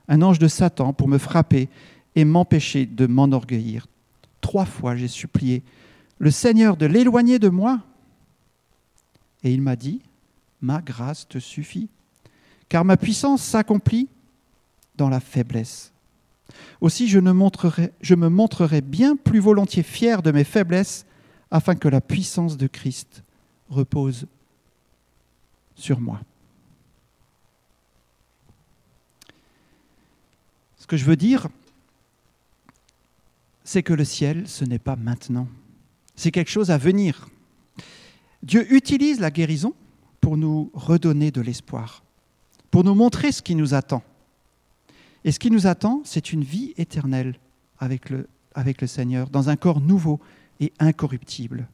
un 0.09 0.21
ange 0.23 0.39
de 0.39 0.49
Satan 0.49 0.91
pour 0.91 1.07
me 1.07 1.17
frapper 1.17 1.69
et 2.15 2.25
m'empêcher 2.25 2.85
de 2.85 3.07
m'enorgueillir. 3.07 3.87
Trois 4.41 4.65
fois 4.65 4.95
j'ai 4.95 5.07
supplié 5.07 5.63
le 6.17 6.31
Seigneur 6.31 6.75
de 6.75 6.85
l'éloigner 6.85 7.39
de 7.39 7.47
moi. 7.47 7.79
Et 9.43 9.53
il 9.53 9.61
m'a 9.61 9.77
dit, 9.77 10.01
ma 10.61 10.81
grâce 10.81 11.27
te 11.29 11.39
suffit, 11.39 11.87
car 12.67 12.83
ma 12.83 12.97
puissance 12.97 13.41
s'accomplit 13.41 14.09
dans 14.97 15.07
la 15.07 15.21
faiblesse. 15.21 15.93
Aussi 16.81 17.07
je, 17.07 17.19
je 18.01 18.15
me 18.15 18.29
montrerai 18.29 18.81
bien 18.81 19.15
plus 19.15 19.39
volontiers 19.39 19.83
fier 19.83 20.21
de 20.21 20.31
mes 20.31 20.43
faiblesses 20.43 21.05
afin 21.51 21.75
que 21.75 21.87
la 21.87 22.01
puissance 22.01 22.57
de 22.57 22.67
Christ 22.67 23.23
repose 23.69 24.25
sur 25.75 25.99
moi. 25.99 26.19
Que 30.89 30.97
je 30.97 31.05
veux 31.05 31.15
dire, 31.15 31.47
c'est 33.63 33.83
que 33.83 33.93
le 33.93 34.03
ciel, 34.03 34.47
ce 34.47 34.65
n'est 34.65 34.79
pas 34.79 34.95
maintenant. 34.95 35.47
C'est 36.15 36.31
quelque 36.31 36.49
chose 36.49 36.71
à 36.71 36.77
venir. 36.79 37.29
Dieu 38.41 38.73
utilise 38.73 39.19
la 39.19 39.29
guérison 39.29 39.75
pour 40.19 40.35
nous 40.35 40.71
redonner 40.73 41.29
de 41.29 41.41
l'espoir, 41.41 42.03
pour 42.71 42.83
nous 42.83 42.95
montrer 42.95 43.31
ce 43.31 43.43
qui 43.43 43.53
nous 43.53 43.75
attend. 43.75 44.01
Et 45.23 45.31
ce 45.31 45.37
qui 45.37 45.51
nous 45.51 45.67
attend, 45.67 46.01
c'est 46.05 46.33
une 46.33 46.43
vie 46.43 46.73
éternelle 46.75 47.35
avec 47.77 48.09
le, 48.09 48.27
avec 48.55 48.81
le 48.81 48.87
Seigneur, 48.87 49.29
dans 49.29 49.49
un 49.49 49.57
corps 49.57 49.81
nouveau 49.81 50.19
et 50.59 50.73
incorruptible. 50.79 51.67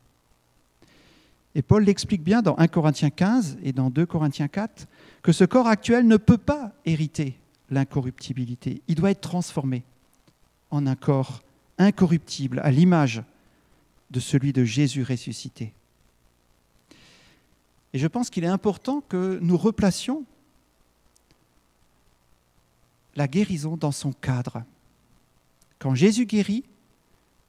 Et 1.55 1.61
Paul 1.61 1.85
l'explique 1.85 2.21
bien 2.21 2.41
dans 2.41 2.57
1 2.57 2.67
Corinthiens 2.67 3.11
15 3.11 3.59
et 3.63 3.71
dans 3.71 3.89
2 3.89 4.05
Corinthiens 4.05 4.49
4 4.49 4.87
que 5.21 5.31
ce 5.31 5.45
corps 5.45 5.67
actuel 5.67 6.05
ne 6.05 6.17
peut 6.17 6.37
pas 6.37 6.73
hériter 6.85 7.37
l'incorruptibilité. 7.69 8.81
Il 8.87 8.95
doit 8.95 9.11
être 9.11 9.21
transformé 9.21 9.83
en 10.71 10.87
un 10.87 10.95
corps 10.95 11.41
incorruptible 11.77 12.59
à 12.59 12.71
l'image 12.71 13.23
de 14.11 14.19
celui 14.19 14.53
de 14.53 14.63
Jésus 14.63 15.03
ressuscité. 15.03 15.73
Et 17.93 17.97
je 17.97 18.07
pense 18.07 18.29
qu'il 18.29 18.43
est 18.43 18.47
important 18.47 19.01
que 19.01 19.39
nous 19.41 19.57
replacions 19.57 20.25
la 23.15 23.27
guérison 23.27 23.77
dans 23.77 23.93
son 23.93 24.11
cadre. 24.11 24.63
Quand 25.79 25.95
Jésus 25.95 26.25
guérit, 26.25 26.65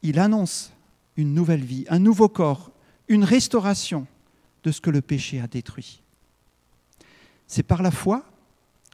il 0.02 0.18
annonce 0.18 0.72
une 1.16 1.34
nouvelle 1.34 1.64
vie, 1.64 1.84
un 1.88 1.98
nouveau 1.98 2.28
corps, 2.28 2.70
une 3.08 3.24
restauration 3.24 4.06
de 4.62 4.70
ce 4.70 4.80
que 4.80 4.90
le 4.90 5.00
péché 5.00 5.40
a 5.40 5.46
détruit. 5.46 6.00
C'est 7.46 7.62
par 7.62 7.82
la 7.82 7.90
foi 7.90 8.24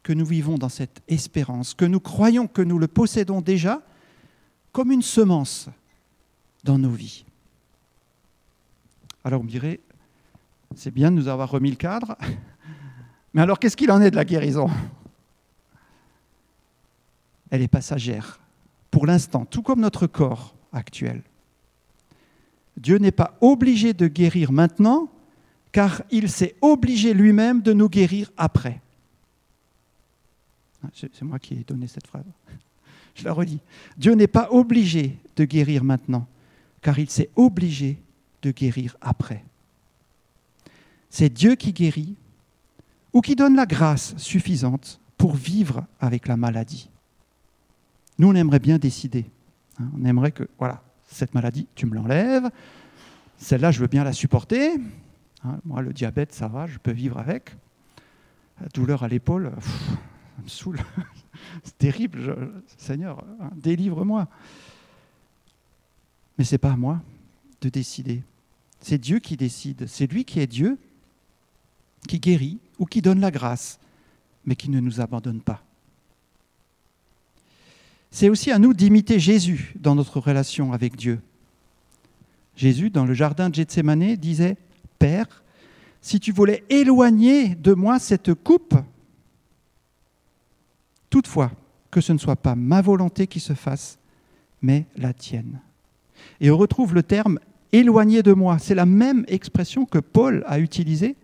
que 0.02 0.12
nous 0.12 0.26
vivons 0.26 0.58
dans 0.58 0.68
cette 0.68 1.02
espérance, 1.08 1.74
que 1.74 1.84
nous 1.84 2.00
croyons 2.00 2.46
que 2.46 2.62
nous 2.62 2.78
le 2.78 2.88
possédons 2.88 3.40
déjà 3.40 3.82
comme 4.72 4.90
une 4.90 5.02
semence 5.02 5.68
dans 6.64 6.78
nos 6.78 6.90
vies. 6.90 7.24
Alors 9.24 9.42
on 9.42 9.44
me 9.44 9.78
c'est 10.74 10.90
bien 10.90 11.10
de 11.10 11.16
nous 11.16 11.28
avoir 11.28 11.50
remis 11.50 11.70
le 11.70 11.76
cadre, 11.76 12.16
mais 13.34 13.42
alors 13.42 13.58
qu'est-ce 13.58 13.76
qu'il 13.76 13.92
en 13.92 14.00
est 14.00 14.10
de 14.10 14.16
la 14.16 14.24
guérison? 14.24 14.68
Elle 17.50 17.62
est 17.62 17.68
passagère, 17.68 18.40
pour 18.90 19.06
l'instant, 19.06 19.44
tout 19.44 19.62
comme 19.62 19.80
notre 19.80 20.06
corps 20.06 20.54
actuel. 20.72 21.22
Dieu 22.76 22.98
n'est 22.98 23.12
pas 23.12 23.36
obligé 23.40 23.92
de 23.92 24.08
guérir 24.08 24.50
maintenant, 24.50 25.08
car 25.70 26.02
il 26.10 26.30
s'est 26.30 26.56
obligé 26.60 27.14
lui-même 27.14 27.62
de 27.62 27.72
nous 27.72 27.88
guérir 27.88 28.32
après. 28.36 28.81
C'est 30.94 31.22
moi 31.22 31.38
qui 31.38 31.54
ai 31.54 31.64
donné 31.64 31.86
cette 31.86 32.06
phrase. 32.06 32.24
Je 33.14 33.24
la 33.24 33.32
redis. 33.32 33.60
Dieu 33.96 34.14
n'est 34.14 34.26
pas 34.26 34.48
obligé 34.50 35.18
de 35.36 35.44
guérir 35.44 35.84
maintenant, 35.84 36.26
car 36.80 36.98
il 36.98 37.10
s'est 37.10 37.30
obligé 37.36 37.98
de 38.42 38.50
guérir 38.50 38.96
après. 39.00 39.44
C'est 41.10 41.28
Dieu 41.28 41.54
qui 41.54 41.72
guérit 41.72 42.16
ou 43.12 43.20
qui 43.20 43.36
donne 43.36 43.54
la 43.54 43.66
grâce 43.66 44.16
suffisante 44.16 44.98
pour 45.18 45.34
vivre 45.34 45.84
avec 46.00 46.26
la 46.26 46.36
maladie. 46.36 46.88
Nous, 48.18 48.28
on 48.28 48.34
aimerait 48.34 48.58
bien 48.58 48.78
décider. 48.78 49.26
Hein. 49.78 49.90
on 49.96 50.04
aimerait 50.04 50.32
que, 50.32 50.48
voilà, 50.58 50.82
cette 51.06 51.34
maladie, 51.34 51.66
tu 51.74 51.86
me 51.86 51.94
l'enlèves. 51.94 52.50
Celle-là, 53.36 53.70
je 53.70 53.80
veux 53.80 53.86
bien 53.86 54.04
la 54.04 54.12
supporter. 54.12 54.74
Hein. 55.44 55.58
moi, 55.64 55.82
le 55.82 55.92
diabète, 55.92 56.32
ça 56.32 56.48
va, 56.48 56.66
je 56.66 56.78
peux 56.78 56.92
vivre 56.92 57.18
avec. 57.18 57.54
La 58.60 58.68
douleur 58.68 59.02
à 59.02 59.08
l'épaule, 59.08 59.52
me 60.42 60.48
saoule. 60.48 60.78
C'est 61.64 61.78
terrible. 61.78 62.62
Seigneur, 62.76 63.24
hein, 63.40 63.50
délivre-moi. 63.56 64.28
Mais 66.38 66.44
ce 66.44 66.54
n'est 66.54 66.58
pas 66.58 66.72
à 66.72 66.76
moi 66.76 67.00
de 67.60 67.68
décider. 67.68 68.22
C'est 68.80 68.98
Dieu 68.98 69.18
qui 69.18 69.36
décide. 69.36 69.86
C'est 69.86 70.10
lui 70.10 70.24
qui 70.24 70.40
est 70.40 70.46
Dieu, 70.46 70.78
qui 72.08 72.18
guérit 72.18 72.58
ou 72.78 72.86
qui 72.86 73.00
donne 73.00 73.20
la 73.20 73.30
grâce, 73.30 73.78
mais 74.44 74.56
qui 74.56 74.68
ne 74.68 74.80
nous 74.80 75.00
abandonne 75.00 75.40
pas. 75.40 75.62
C'est 78.10 78.28
aussi 78.28 78.50
à 78.50 78.58
nous 78.58 78.74
d'imiter 78.74 79.18
Jésus 79.18 79.74
dans 79.78 79.94
notre 79.94 80.20
relation 80.20 80.72
avec 80.72 80.96
Dieu. 80.96 81.20
Jésus, 82.56 82.90
dans 82.90 83.06
le 83.06 83.14
jardin 83.14 83.48
de 83.48 83.54
Gethsemane, 83.54 84.16
disait, 84.16 84.56
Père, 84.98 85.42
si 86.02 86.20
tu 86.20 86.32
voulais 86.32 86.64
éloigner 86.68 87.54
de 87.54 87.72
moi 87.72 87.98
cette 87.98 88.34
coupe, 88.34 88.74
toutefois, 91.12 91.52
que 91.90 92.00
ce 92.00 92.14
ne 92.14 92.18
soit 92.18 92.36
pas 92.36 92.54
ma 92.54 92.80
volonté 92.80 93.26
qui 93.26 93.38
se 93.38 93.52
fasse, 93.52 93.98
mais 94.62 94.86
la 94.96 95.12
tienne. 95.12 95.60
Et 96.40 96.50
on 96.50 96.56
retrouve 96.56 96.94
le 96.94 97.02
terme 97.02 97.38
éloigner 97.70 98.22
de 98.22 98.32
moi. 98.32 98.58
C'est 98.58 98.74
la 98.74 98.86
même 98.86 99.26
expression 99.28 99.84
que 99.84 99.98
Paul 99.98 100.42
a 100.46 100.58
utilisée 100.58 101.16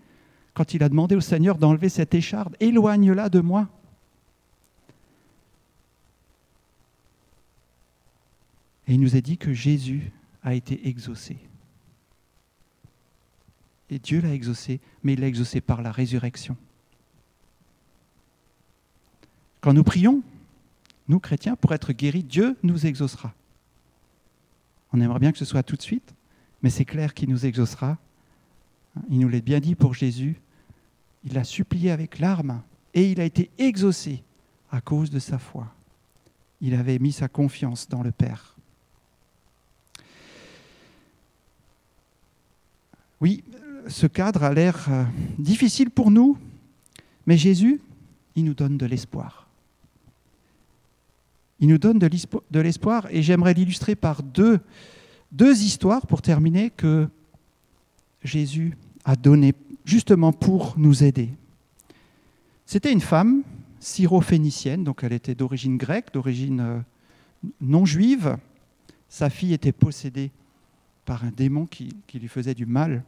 quand 0.52 0.74
il 0.74 0.82
a 0.82 0.90
demandé 0.90 1.16
au 1.16 1.22
Seigneur 1.22 1.56
d'enlever 1.56 1.88
cette 1.88 2.14
écharde. 2.14 2.54
Éloigne-la 2.60 3.30
de 3.30 3.40
moi. 3.40 3.66
Et 8.86 8.94
il 8.94 9.00
nous 9.00 9.16
a 9.16 9.22
dit 9.22 9.38
que 9.38 9.54
Jésus 9.54 10.12
a 10.42 10.54
été 10.54 10.86
exaucé. 10.86 11.38
Et 13.88 13.98
Dieu 13.98 14.20
l'a 14.20 14.34
exaucé, 14.34 14.80
mais 15.02 15.14
il 15.14 15.20
l'a 15.20 15.28
exaucé 15.28 15.62
par 15.62 15.80
la 15.80 15.92
résurrection. 15.92 16.58
Quand 19.60 19.72
nous 19.72 19.84
prions, 19.84 20.22
nous 21.08 21.18
chrétiens, 21.18 21.56
pour 21.56 21.72
être 21.72 21.92
guéris, 21.92 22.22
Dieu 22.22 22.56
nous 22.62 22.86
exaucera. 22.86 23.32
On 24.92 25.00
aimerait 25.00 25.18
bien 25.18 25.32
que 25.32 25.38
ce 25.38 25.44
soit 25.44 25.62
tout 25.62 25.76
de 25.76 25.82
suite, 25.82 26.14
mais 26.62 26.70
c'est 26.70 26.84
clair 26.84 27.14
qu'il 27.14 27.28
nous 27.28 27.46
exaucera. 27.46 27.98
Il 29.10 29.18
nous 29.18 29.28
l'a 29.28 29.40
bien 29.40 29.60
dit 29.60 29.74
pour 29.74 29.94
Jésus. 29.94 30.40
Il 31.24 31.36
a 31.38 31.44
supplié 31.44 31.90
avec 31.90 32.18
larmes 32.18 32.62
et 32.94 33.10
il 33.10 33.20
a 33.20 33.24
été 33.24 33.50
exaucé 33.58 34.22
à 34.70 34.80
cause 34.80 35.10
de 35.10 35.18
sa 35.18 35.38
foi. 35.38 35.72
Il 36.60 36.74
avait 36.74 36.98
mis 36.98 37.12
sa 37.12 37.28
confiance 37.28 37.88
dans 37.88 38.02
le 38.02 38.12
Père. 38.12 38.56
Oui, 43.20 43.42
ce 43.88 44.06
cadre 44.06 44.44
a 44.44 44.52
l'air 44.52 44.86
euh, 44.90 45.04
difficile 45.38 45.90
pour 45.90 46.10
nous, 46.10 46.38
mais 47.26 47.36
Jésus, 47.36 47.80
il 48.36 48.44
nous 48.44 48.54
donne 48.54 48.78
de 48.78 48.86
l'espoir. 48.86 49.47
Il 51.60 51.68
nous 51.68 51.78
donne 51.78 51.98
de 51.98 52.60
l'espoir 52.60 53.06
et 53.10 53.22
j'aimerais 53.22 53.54
l'illustrer 53.54 53.96
par 53.96 54.22
deux, 54.22 54.60
histoires 55.40 56.06
pour 56.06 56.22
terminer 56.22 56.70
que 56.70 57.08
Jésus 58.22 58.76
a 59.04 59.16
donné 59.16 59.54
justement 59.84 60.32
pour 60.32 60.74
nous 60.76 61.02
aider. 61.02 61.30
C'était 62.66 62.92
une 62.92 63.00
femme 63.00 63.42
syro-phénicienne, 63.80 64.84
donc 64.84 65.02
elle 65.02 65.12
était 65.12 65.34
d'origine 65.34 65.76
grecque, 65.76 66.12
d'origine 66.12 66.60
euh, 66.60 66.78
non 67.60 67.84
juive. 67.84 68.36
Sa 69.08 69.30
fille 69.30 69.54
était 69.54 69.72
possédée 69.72 70.30
par 71.04 71.24
un 71.24 71.30
démon 71.30 71.66
qui, 71.66 71.90
lui 72.12 72.28
faisait 72.28 72.54
du 72.54 72.66
mal. 72.66 73.02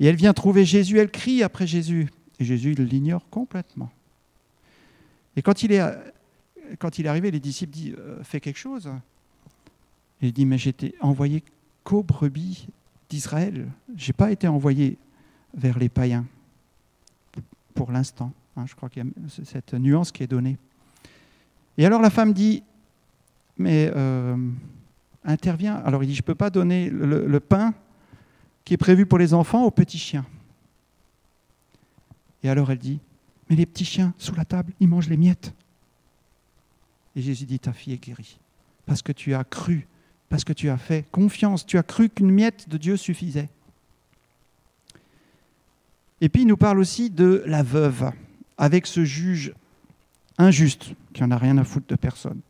Et 0.00 0.06
elle 0.06 0.16
vient 0.16 0.32
trouver 0.32 0.64
Jésus, 0.64 0.98
elle 0.98 1.10
crie 1.10 1.42
après 1.42 1.66
Jésus. 1.66 2.08
Et 2.38 2.44
Jésus 2.44 2.74
l'ignore 2.74 3.28
complètement. 3.30 3.90
Et 5.36 5.42
quand 5.42 5.62
il 5.62 5.72
est, 5.72 5.82
quand 6.78 6.98
il 6.98 7.06
est 7.06 7.08
arrivé, 7.08 7.30
les 7.30 7.40
disciples 7.40 7.72
disent 7.72 7.96
euh, 7.98 8.22
Fais 8.22 8.40
quelque 8.40 8.58
chose. 8.58 8.90
il 10.20 10.32
dit 10.32 10.46
Mais 10.46 10.58
j'étais 10.58 10.94
envoyé 11.00 11.42
qu'aux 11.84 12.02
brebis 12.02 12.68
d'Israël. 13.08 13.68
Je 13.96 14.08
n'ai 14.08 14.12
pas 14.12 14.30
été 14.30 14.48
envoyé 14.48 14.98
vers 15.54 15.78
les 15.78 15.88
païens 15.88 16.26
pour 17.74 17.92
l'instant. 17.92 18.32
Hein, 18.56 18.64
je 18.66 18.74
crois 18.74 18.88
qu'il 18.88 19.04
y 19.04 19.06
a 19.06 19.44
cette 19.44 19.74
nuance 19.74 20.10
qui 20.12 20.22
est 20.22 20.26
donnée. 20.26 20.56
Et 21.78 21.84
alors 21.84 22.00
la 22.00 22.10
femme 22.10 22.32
dit, 22.32 22.62
mais 23.58 23.90
euh, 23.94 24.36
intervient. 25.24 25.76
Alors 25.76 26.02
il 26.02 26.08
dit, 26.08 26.14
je 26.14 26.22
ne 26.22 26.26
peux 26.26 26.34
pas 26.34 26.50
donner 26.50 26.90
le, 26.90 27.40
pain 27.40 27.74
qui 28.64 28.74
est 28.74 28.78
prévu 28.78 29.06
pour 29.06 29.18
les 29.18 29.34
enfants 29.34 29.64
aux 29.64 29.70
petits 29.70 29.98
chiens. 29.98 30.26
Et 32.42 32.48
alors 32.48 32.70
elle 32.70 32.78
dit, 32.78 33.00
mais 33.48 33.56
les 33.56 33.66
petits 33.66 33.84
chiens 33.84 34.14
sous 34.18 34.34
la 34.34 34.44
table, 34.44 34.72
ils 34.80 34.88
mangent 34.88 35.08
les 35.08 35.16
miettes. 35.16 35.52
Et 37.16 37.22
Jésus 37.22 37.46
dit, 37.46 37.58
ta 37.58 37.72
fille 37.72 37.94
est 37.94 38.02
guérie, 38.02 38.38
parce 38.84 39.02
que 39.02 39.10
tu 39.10 39.34
as 39.34 39.42
cru, 39.42 39.88
parce 40.28 40.44
que 40.44 40.52
tu 40.52 40.68
as 40.68 40.76
fait 40.76 41.10
confiance, 41.10 41.64
tu 41.64 41.78
as 41.78 41.82
cru 41.82 42.10
qu'une 42.10 42.30
miette 42.30 42.68
de 42.68 42.76
Dieu 42.76 42.96
suffisait. 42.96 43.48
Et 46.20 46.28
puis 46.28 46.42
il 46.42 46.46
nous 46.46 46.56
parle 46.56 46.78
aussi 46.78 47.10
de 47.10 47.42
la 47.46 47.62
veuve 47.62 48.12
avec 48.58 48.86
ce 48.86 49.04
juge 49.04 49.54
injuste 50.38 50.92
qui 51.12 51.22
n'en 51.22 51.30
a 51.30 51.38
rien 51.38 51.56
à 51.58 51.64
foutre 51.64 51.86
de 51.88 51.96
personne. 51.96 52.40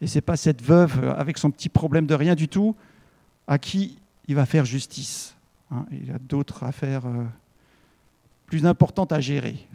Et 0.00 0.06
ce 0.06 0.16
n'est 0.16 0.22
pas 0.22 0.36
cette 0.36 0.62
veuve 0.62 1.14
avec 1.16 1.36
son 1.36 1.50
petit 1.50 1.68
problème 1.68 2.06
de 2.06 2.14
rien 2.14 2.34
du 2.34 2.48
tout 2.48 2.74
à 3.46 3.58
qui 3.58 3.98
il 4.28 4.34
va 4.34 4.46
faire 4.46 4.64
justice. 4.64 5.34
Hein. 5.70 5.84
il 5.90 6.10
a 6.10 6.18
d'autres 6.18 6.62
affaires 6.64 7.06
euh, 7.06 7.24
plus 8.46 8.66
importantes 8.66 9.12
à 9.12 9.20
gérer. 9.20 9.66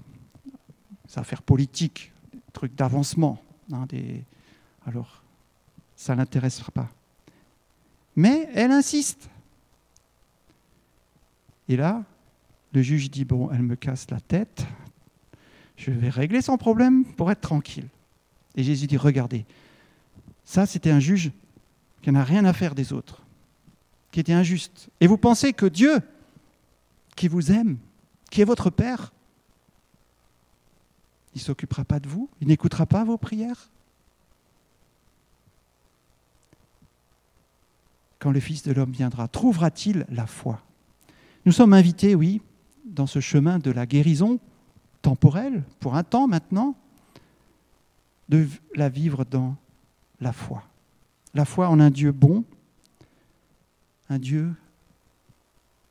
Des 1.08 1.20
affaires 1.20 1.42
politiques, 1.42 2.12
trucs 2.56 2.76
d'avancement. 2.76 3.40
Hein, 3.72 3.86
alors, 4.88 5.22
ça 5.96 6.14
ne 6.14 6.20
l'intéressera 6.20 6.72
pas. 6.72 6.90
Mais 8.16 8.50
elle 8.54 8.72
insiste. 8.72 9.30
Et 11.68 11.76
là, 11.76 12.04
le 12.74 12.82
juge 12.82 13.12
dit, 13.12 13.26
bon, 13.26 13.50
elle 13.52 13.62
me 13.62 13.76
casse 13.76 14.10
la 14.10 14.20
tête, 14.20 14.66
je 15.78 15.92
vais 15.92 16.10
régler 16.10 16.42
son 16.42 16.58
problème 16.58 17.06
pour 17.06 17.32
être 17.32 17.42
tranquille. 17.42 17.88
Et 18.56 18.64
Jésus 18.64 18.88
dit, 18.88 18.98
regardez, 18.98 19.46
ça 20.46 20.66
c'était 20.66 20.92
un 20.92 21.00
juge 21.00 21.32
qui 22.02 22.12
n'a 22.12 22.24
rien 22.24 22.46
à 22.46 22.54
faire 22.54 22.76
des 22.76 22.94
autres, 22.94 23.24
qui 24.12 24.20
était 24.20 24.34
injuste. 24.34 24.90
Et 25.02 25.08
vous 25.08 25.18
pensez 25.18 25.54
que 25.54 25.66
Dieu, 25.66 26.00
qui 27.16 27.28
vous 27.28 27.52
aime, 27.52 27.78
qui 28.30 28.42
est 28.42 28.46
votre 28.46 28.70
Père, 28.70 29.12
il 31.36 31.40
ne 31.40 31.44
s'occupera 31.44 31.84
pas 31.84 32.00
de 32.00 32.08
vous, 32.08 32.30
il 32.40 32.48
n'écoutera 32.48 32.86
pas 32.86 33.04
vos 33.04 33.18
prières? 33.18 33.70
Quand 38.20 38.32
le 38.32 38.40
Fils 38.40 38.64
de 38.64 38.72
l'homme 38.72 38.92
viendra, 38.92 39.28
trouvera-t-il 39.28 40.06
la 40.10 40.26
foi? 40.26 40.62
Nous 41.46 41.52
sommes 41.52 41.74
invités, 41.74 42.16
oui, 42.16 42.42
dans 42.86 43.06
ce 43.06 43.20
chemin 43.20 43.60
de 43.60 43.70
la 43.70 43.86
guérison 43.86 44.40
temporelle, 45.02 45.64
pour 45.82 45.96
un 45.96 46.04
temps 46.04 46.28
maintenant, 46.28 46.76
de 48.30 48.48
la 48.74 48.90
vivre 48.90 49.26
dans 49.26 49.56
la 50.22 50.32
foi. 50.32 50.64
La 51.34 51.46
foi 51.46 51.70
en 51.70 51.80
un 51.82 51.92
Dieu 51.92 52.14
bon, 52.14 52.46
un 54.10 54.18
Dieu 54.18 54.54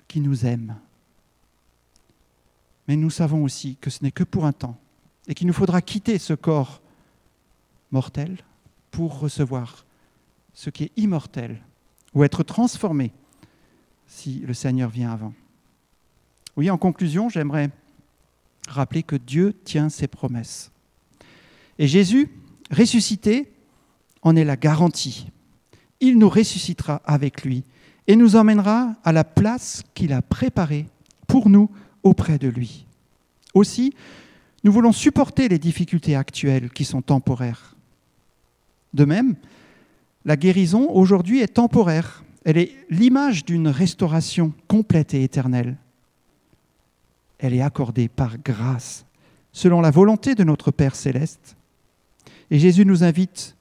qui 0.09 0.21
nous 0.21 0.47
aime. 0.47 0.77
Mais 2.89 2.97
nous 2.97 3.11
savons 3.11 3.45
aussi 3.45 3.77
que 3.77 3.91
ce 3.91 4.03
n'est 4.03 4.11
que 4.11 4.25
pour 4.25 4.47
un 4.47 4.53
temps 4.53 4.79
et 5.29 5.35
qu'il 5.35 5.47
nous 5.47 5.53
faudra 5.53 5.81
quitter 5.81 6.19
ce 6.19 6.35
corps 6.35 6.81
mortel 7.91 8.39
pour 8.91 9.19
recevoir 9.19 9.85
ce 10.53 10.71
qui 10.71 10.85
est 10.85 10.93
immortel 10.97 11.61
ou 12.15 12.25
être 12.25 12.43
transformé 12.43 13.13
si 14.07 14.41
le 14.41 14.55
Seigneur 14.55 14.91
vient 14.91 15.13
avant. 15.13 15.35
Oui, 16.57 16.71
en 16.71 16.79
conclusion, 16.79 17.29
j'aimerais 17.29 17.71
rappeler 18.69 19.03
que 19.03 19.17
Dieu 19.17 19.55
tient 19.65 19.89
ses 19.89 20.07
promesses. 20.07 20.71
Et 21.79 21.89
Jésus, 21.89 22.31
ressuscité, 22.71 23.53
en 24.23 24.37
est 24.37 24.45
la 24.45 24.57
garantie. 24.57 25.27
Il 26.01 26.19
nous 26.19 26.29
ressuscitera 26.29 27.03
avec 27.05 27.45
lui 27.45 27.65
et 28.07 28.17
nous 28.17 28.37
emmènera 28.37 28.95
à 29.03 29.13
la 29.13 29.25
place 29.25 29.83
qu'il 29.95 30.13
a 30.13 30.23
préparée 30.23 30.87
pour 31.27 31.49
nous 31.49 31.71
auprès 32.03 32.39
de 32.39 32.49
lui. 32.49 32.87
Aussi, 33.55 33.95
nous 34.65 34.73
voulons 34.73 34.93
supporter 34.93 35.49
les 35.49 35.59
difficultés 35.59 36.17
actuelles 36.17 36.71
qui 36.71 36.85
sont 36.85 37.03
temporaires. 37.03 37.77
De 38.95 39.05
même, 39.05 39.37
la 40.25 40.37
guérison 40.37 40.91
aujourd'hui 40.91 41.41
est 41.41 41.55
temporaire. 41.55 42.25
Elle 42.45 42.59
est 42.59 42.73
l'image 42.91 43.45
d'une 43.45 43.69
restauration 43.69 44.53
complète 44.67 45.15
et 45.15 45.23
éternelle 45.23 45.77
elle 47.45 47.53
est 47.53 47.61
accordée 47.61 48.09
par 48.09 48.39
grâce, 48.39 49.05
selon 49.53 49.83
la 49.83 49.91
volonté 49.91 50.35
de 50.35 50.45
notre 50.45 50.71
Père 50.71 50.95
céleste. 50.97 51.57
Et 52.51 52.59
Jésus 52.59 52.87
nous 52.87 53.05
invite 53.05 53.55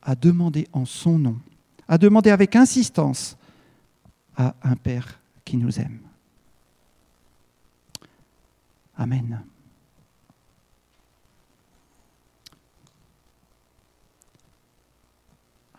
à 0.00 0.14
demander 0.14 0.66
en 0.72 0.86
son 0.86 1.18
nom, 1.18 1.36
à 1.86 1.98
demander 1.98 2.30
avec 2.30 2.56
insistance 2.56 3.36
à 4.36 4.54
un 4.62 4.76
Père 4.76 5.20
qui 5.44 5.58
nous 5.58 5.78
aime. 5.78 5.98
Amen. 8.96 9.42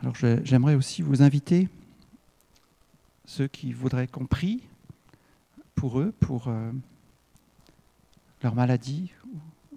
Alors 0.01 0.15
j'aimerais 0.15 0.75
aussi 0.75 1.01
vous 1.01 1.21
inviter, 1.21 1.69
ceux 3.25 3.47
qui 3.47 3.73
voudraient 3.73 4.07
qu'on 4.07 4.25
prie 4.25 4.61
pour 5.75 5.99
eux, 5.99 6.13
pour... 6.19 6.47
Euh, 6.47 6.71
leur 8.43 8.55
maladie 8.55 9.11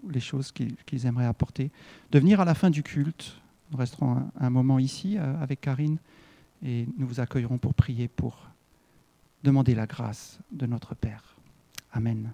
ou 0.03 0.11
les 0.11 0.21
choses 0.21 0.53
qu'ils 0.53 1.07
aimeraient 1.07 1.27
apporter, 1.27 1.71
de 2.11 2.19
venir 2.19 2.41
à 2.41 2.45
la 2.45 2.55
fin 2.55 2.71
du 2.71 2.83
culte. 2.83 3.37
Nous 3.71 3.79
resterons 3.79 4.31
un, 4.39 4.51
moment 4.51 4.79
ici 4.79 5.17
euh, 5.19 5.41
avec 5.41 5.61
Karine 5.61 5.99
et 6.65 6.87
nous 6.97 7.07
vous 7.07 7.21
accueillerons 7.21 7.59
pour 7.59 7.75
prier, 7.75 8.09
pour 8.09 8.49
demander 9.45 9.75
la 9.75 9.87
grâce 9.87 10.39
de 10.53 10.67
notre 10.67 10.95
Père. 10.95 11.37
Amen. 11.93 12.31